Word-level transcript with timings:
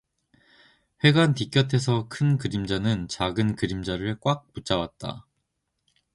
회관 1.03 1.35
뒤꼍에서 1.35 2.07
큰 2.07 2.39
그림자는 2.39 3.07
작은 3.07 3.55
그림자를 3.55 4.17
꽉 4.19 4.51
붙잡았다. 4.51 5.27